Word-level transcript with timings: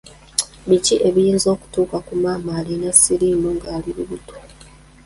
Biki 0.67 0.95
ebiyinza 1.07 1.47
okutuuka 1.55 1.97
ku 2.05 2.13
maama 2.23 2.51
alina 2.59 2.89
siriimu 3.01 3.49
ng’ali 3.55 3.89
lubuto? 3.97 4.35